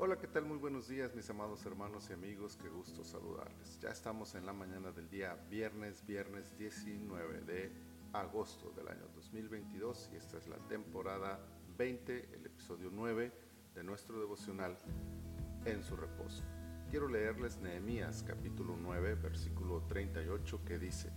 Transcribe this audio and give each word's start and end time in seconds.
Hola, 0.00 0.16
¿qué 0.16 0.28
tal? 0.28 0.44
Muy 0.44 0.58
buenos 0.58 0.86
días, 0.86 1.12
mis 1.16 1.28
amados 1.28 1.66
hermanos 1.66 2.08
y 2.08 2.12
amigos, 2.12 2.56
qué 2.62 2.68
gusto 2.68 3.02
saludarles. 3.02 3.80
Ya 3.80 3.88
estamos 3.88 4.36
en 4.36 4.46
la 4.46 4.52
mañana 4.52 4.92
del 4.92 5.10
día 5.10 5.34
viernes, 5.50 6.06
viernes 6.06 6.56
19 6.56 7.40
de 7.40 7.72
agosto 8.12 8.70
del 8.76 8.86
año 8.86 9.08
2022 9.16 10.10
y 10.12 10.16
esta 10.16 10.38
es 10.38 10.46
la 10.46 10.56
temporada 10.68 11.40
20, 11.76 12.32
el 12.32 12.46
episodio 12.46 12.90
9 12.92 13.32
de 13.74 13.82
nuestro 13.82 14.20
devocional 14.20 14.78
En 15.64 15.82
su 15.82 15.96
reposo. 15.96 16.44
Quiero 16.92 17.08
leerles 17.08 17.58
Nehemías 17.58 18.22
capítulo 18.22 18.76
9, 18.80 19.16
versículo 19.16 19.82
38 19.88 20.64
que 20.64 20.78
dice, 20.78 21.10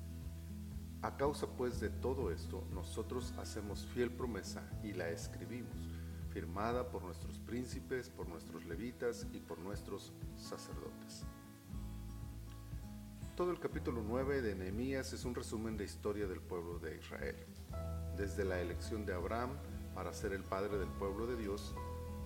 A 1.03 1.17
causa 1.17 1.45
pues 1.45 1.79
de 1.79 1.91
todo 1.91 2.31
esto, 2.31 2.67
nosotros 2.71 3.31
hacemos 3.37 3.85
fiel 3.93 4.09
promesa 4.09 4.67
y 4.81 4.93
la 4.93 5.07
escribimos 5.09 5.90
firmada 6.31 6.89
por 6.89 7.03
nuestros 7.03 7.37
príncipes, 7.39 8.09
por 8.09 8.27
nuestros 8.27 8.65
levitas 8.65 9.27
y 9.33 9.39
por 9.39 9.59
nuestros 9.59 10.13
sacerdotes. 10.37 11.25
Todo 13.35 13.51
el 13.51 13.59
capítulo 13.59 14.01
9 14.05 14.41
de 14.41 14.55
Nehemías 14.55 15.13
es 15.13 15.25
un 15.25 15.35
resumen 15.35 15.77
de 15.77 15.85
historia 15.85 16.27
del 16.27 16.41
pueblo 16.41 16.79
de 16.79 16.97
Israel, 16.97 17.35
desde 18.17 18.45
la 18.45 18.59
elección 18.59 19.05
de 19.05 19.13
Abraham 19.13 19.51
para 19.95 20.13
ser 20.13 20.33
el 20.33 20.43
padre 20.43 20.77
del 20.77 20.89
pueblo 20.89 21.27
de 21.27 21.35
Dios, 21.35 21.75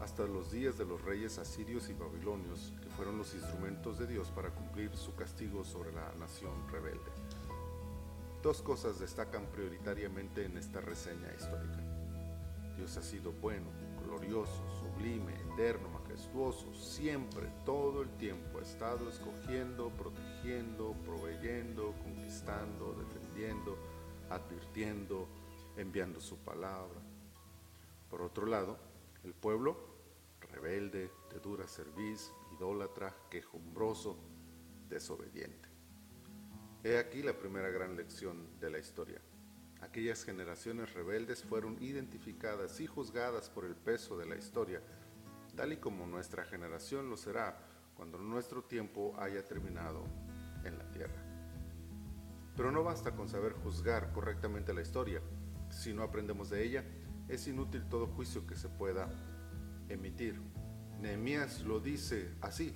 hasta 0.01 0.25
los 0.25 0.51
días 0.51 0.77
de 0.77 0.85
los 0.85 1.01
reyes 1.01 1.37
asirios 1.37 1.89
y 1.89 1.93
babilonios, 1.93 2.73
que 2.81 2.89
fueron 2.89 3.17
los 3.17 3.33
instrumentos 3.33 3.97
de 3.97 4.07
Dios 4.07 4.29
para 4.31 4.49
cumplir 4.49 4.95
su 4.95 5.15
castigo 5.15 5.63
sobre 5.63 5.91
la 5.93 6.13
nación 6.15 6.67
rebelde. 6.69 7.11
Dos 8.43 8.61
cosas 8.61 8.99
destacan 8.99 9.45
prioritariamente 9.47 10.45
en 10.45 10.57
esta 10.57 10.81
reseña 10.81 11.33
histórica. 11.35 11.94
Dios 12.85 12.97
ha 12.97 13.01
sido 13.01 13.31
bueno 13.31 13.65
glorioso, 14.03 14.61
sublime, 14.79 15.33
eterno, 15.51 15.89
majestuoso, 15.89 16.71
siempre, 16.75 17.51
todo 17.65 18.03
el 18.03 18.09
tiempo 18.17 18.59
ha 18.59 18.61
estado 18.61 19.09
escogiendo, 19.09 19.89
protegiendo, 19.89 20.93
proveyendo, 21.03 21.95
conquistando, 22.03 22.93
defendiendo, 22.93 23.75
advirtiendo, 24.29 25.27
enviando 25.77 26.21
su 26.21 26.37
palabra. 26.37 27.01
Por 28.07 28.21
otro 28.21 28.45
lado, 28.45 28.77
el 29.23 29.33
pueblo, 29.33 29.75
rebelde, 30.41 31.09
de 31.33 31.39
dura 31.39 31.67
cerviz, 31.67 32.31
idólatra, 32.55 33.15
quejumbroso, 33.31 34.15
desobediente. 34.87 35.69
He 36.83 36.99
aquí 36.99 37.23
la 37.23 37.33
primera 37.33 37.71
gran 37.71 37.95
lección 37.95 38.59
de 38.59 38.69
la 38.69 38.77
historia. 38.77 39.19
Aquellas 39.81 40.23
generaciones 40.23 40.93
rebeldes 40.93 41.43
fueron 41.43 41.77
identificadas 41.81 42.79
y 42.79 42.87
juzgadas 42.87 43.49
por 43.49 43.65
el 43.65 43.75
peso 43.75 44.17
de 44.17 44.25
la 44.25 44.35
historia, 44.35 44.81
tal 45.55 45.73
y 45.73 45.77
como 45.77 46.07
nuestra 46.07 46.43
generación 46.43 47.09
lo 47.09 47.17
será 47.17 47.57
cuando 47.95 48.17
nuestro 48.17 48.63
tiempo 48.63 49.13
haya 49.17 49.43
terminado 49.45 50.03
en 50.63 50.77
la 50.77 50.89
tierra. 50.91 51.21
Pero 52.55 52.71
no 52.71 52.83
basta 52.83 53.15
con 53.15 53.27
saber 53.29 53.53
juzgar 53.53 54.11
correctamente 54.11 54.73
la 54.73 54.81
historia. 54.81 55.21
Si 55.69 55.93
no 55.93 56.03
aprendemos 56.03 56.49
de 56.49 56.63
ella, 56.63 56.83
es 57.27 57.47
inútil 57.47 57.87
todo 57.89 58.07
juicio 58.07 58.45
que 58.47 58.55
se 58.55 58.69
pueda 58.69 59.09
emitir. 59.89 60.39
Nehemías 60.99 61.61
lo 61.61 61.79
dice 61.79 62.31
así, 62.41 62.73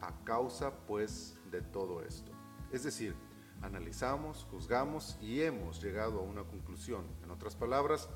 a 0.00 0.24
causa 0.24 0.86
pues 0.86 1.36
de 1.50 1.62
todo 1.62 2.02
esto. 2.02 2.32
Es 2.72 2.82
decir, 2.82 3.14
analizamos, 3.62 4.46
juzgamos 4.50 5.16
y 5.20 5.42
hemos 5.42 5.82
llegado 5.82 6.20
a 6.20 6.22
una 6.22 6.42
conclusión. 6.44 7.04
En 7.24 7.30
otras 7.30 7.54
palabras, 7.54 8.08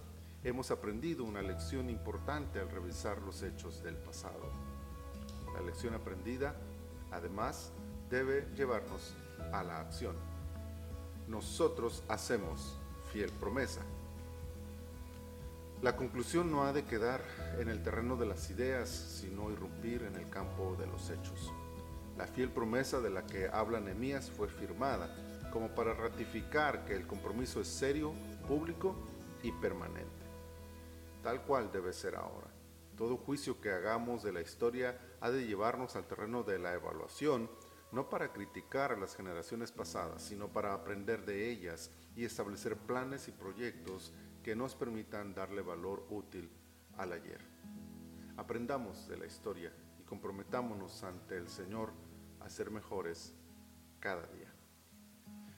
hemos 0.44 0.70
aprendido 0.70 1.24
una 1.24 1.42
lección 1.42 1.90
importante 1.90 2.60
al 2.60 2.70
revisar 2.70 3.20
los 3.22 3.42
hechos 3.42 3.82
del 3.82 3.96
pasado. 3.96 4.50
La 5.54 5.60
lección 5.60 5.94
aprendida, 5.94 6.54
además, 7.10 7.72
debe 8.10 8.48
llevarnos 8.56 9.14
a 9.52 9.62
la 9.62 9.80
acción. 9.80 10.16
Nosotros 11.28 12.02
hacemos 12.08 12.77
fiel 13.12 13.30
promesa. 13.33 13.80
La 15.83 15.96
conclusión 15.96 16.50
no 16.50 16.64
ha 16.64 16.72
de 16.72 16.84
quedar 16.84 17.20
en 17.58 17.68
el 17.68 17.83
terreno 17.83 18.17
de 18.17 18.27
las 18.27 18.48
ideas, 18.50 18.88
sino 18.88 19.50
irrumpir 19.50 20.05
en 20.05 20.14
el 20.14 20.28
campo 20.30 20.77
de 20.78 20.86
los 20.86 21.11
hechos. 21.11 21.52
La 22.17 22.27
fiel 22.27 22.50
promesa 22.50 23.00
de 23.00 23.11
la 23.11 23.27
que 23.27 23.48
habla 23.48 23.80
Nehemías 23.80 24.30
fue 24.30 24.48
firmada 24.48 25.12
como 25.52 25.68
para 25.68 25.95
ratificar 25.95 26.85
que 26.85 26.95
el 26.96 27.07
compromiso 27.07 27.61
es 27.61 27.68
serio, 27.68 28.13
público 28.48 28.96
y 29.42 29.52
permanente. 29.52 30.11
Tal 31.23 31.42
cual 31.42 31.70
debe 31.70 31.92
ser 31.92 32.17
ahora. 32.17 32.48
Todo 32.96 33.17
juicio 33.17 33.61
que 33.61 33.70
hagamos 33.70 34.23
de 34.23 34.33
la 34.33 34.41
historia 34.41 34.98
ha 35.20 35.30
de 35.30 35.46
llevarnos 35.46 35.95
al 35.95 36.07
terreno 36.07 36.42
de 36.42 36.58
la 36.58 36.73
evaluación, 36.73 37.51
no 37.92 38.08
para 38.08 38.33
criticar 38.33 38.92
a 38.92 38.96
las 38.96 39.14
generaciones 39.14 39.70
pasadas, 39.70 40.23
sino 40.23 40.48
para 40.48 40.73
aprender 40.73 41.24
de 41.24 41.51
ellas 41.51 41.91
y 42.17 42.24
establecer 42.24 42.77
planes 42.77 43.29
y 43.29 43.33
proyectos 43.33 44.12
que 44.42 44.57
nos 44.57 44.74
permitan 44.74 45.35
darle 45.35 45.62
valor 45.62 46.07
útil 46.11 46.51
al 46.96 47.12
ayer. 47.12 47.41
Aprendamos 48.36 49.07
de 49.08 49.18
la 49.18 49.27
historia 49.27 49.73
y 50.01 50.02
comprometámonos 50.05 51.05
ante 51.05 51.36
el 51.36 51.48
Señor 51.48 51.92
a 52.41 52.48
ser 52.48 52.70
mejores 52.70 53.35
cada 54.01 54.27
día. 54.29 54.61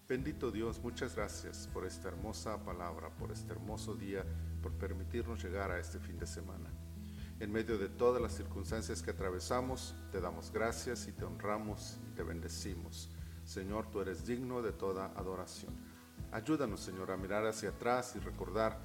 Bendito 0.06 0.50
Dios, 0.50 0.82
muchas 0.82 1.16
gracias 1.16 1.66
por 1.72 1.86
esta 1.86 2.08
hermosa 2.08 2.62
palabra, 2.62 3.08
por 3.08 3.32
este 3.32 3.52
hermoso 3.52 3.94
día, 3.94 4.22
por 4.62 4.72
permitirnos 4.72 5.42
llegar 5.42 5.70
a 5.70 5.80
este 5.80 5.98
fin 5.98 6.18
de 6.18 6.26
semana. 6.26 6.68
En 7.40 7.50
medio 7.50 7.78
de 7.78 7.88
todas 7.88 8.20
las 8.20 8.34
circunstancias 8.34 9.00
que 9.00 9.12
atravesamos, 9.12 9.94
te 10.12 10.20
damos 10.20 10.52
gracias 10.52 11.08
y 11.08 11.12
te 11.12 11.24
honramos 11.24 11.96
y 12.06 12.14
te 12.16 12.22
bendecimos. 12.22 13.08
Señor, 13.46 13.90
tú 13.90 14.02
eres 14.02 14.26
digno 14.26 14.60
de 14.60 14.72
toda 14.72 15.06
adoración. 15.16 15.74
Ayúdanos, 16.32 16.80
Señor, 16.80 17.10
a 17.10 17.16
mirar 17.16 17.46
hacia 17.46 17.70
atrás 17.70 18.14
y 18.14 18.18
recordar 18.18 18.78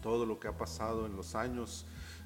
todo 0.00 0.24
lo 0.24 0.40
que 0.40 0.48
ha 0.48 0.56
pasado 0.56 1.04
en 1.04 1.14
los 1.14 1.34
años 1.34 1.84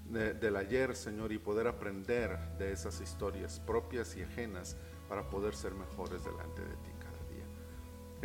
del 0.08 0.54
ayer, 0.54 0.94
Señor, 0.94 1.32
y 1.32 1.38
poder 1.38 1.66
aprender 1.66 2.38
de 2.56 2.70
esas 2.70 3.00
historias 3.00 3.58
propias 3.58 4.16
y 4.16 4.22
ajenas 4.22 4.76
para 5.08 5.28
poder 5.28 5.56
ser 5.56 5.74
mejores 5.74 6.24
delante 6.24 6.62
de 6.62 6.76
ti. 6.76 6.95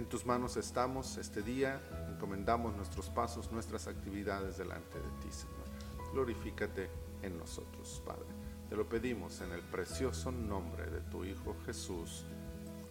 En 0.01 0.09
tus 0.09 0.25
manos 0.25 0.57
estamos 0.57 1.17
este 1.17 1.44
día, 1.44 1.79
encomendamos 2.09 2.75
nuestros 2.75 3.07
pasos, 3.07 3.51
nuestras 3.51 3.85
actividades 3.85 4.57
delante 4.57 4.97
de 4.97 5.07
ti, 5.22 5.31
Señor. 5.31 6.12
Glorifícate 6.12 6.89
en 7.22 7.38
nosotros, 7.38 8.01
Padre. 8.03 8.25
Te 8.67 8.75
lo 8.75 8.89
pedimos 8.89 9.41
en 9.41 9.51
el 9.51 9.62
precioso 9.62 10.31
nombre 10.31 10.89
de 10.89 11.01
tu 11.01 11.23
Hijo 11.23 11.56
Jesús. 11.67 12.25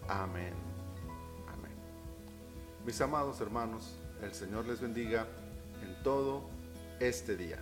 Amén. 0.06 0.54
Amén. 1.52 1.72
Mis 2.86 3.00
amados 3.00 3.40
hermanos, 3.40 3.98
el 4.22 4.32
Señor 4.32 4.66
les 4.66 4.80
bendiga 4.80 5.26
en 5.82 6.00
todo 6.04 6.48
este 7.00 7.36
día. 7.36 7.58